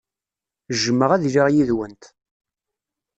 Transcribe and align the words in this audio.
Jjmeɣ 0.81 1.09
ad 1.11 1.23
iliɣ 1.27 1.47
yid-went. 1.51 2.03